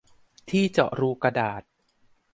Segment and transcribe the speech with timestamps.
[0.49, 1.63] ที่เจาะรูกระดาษ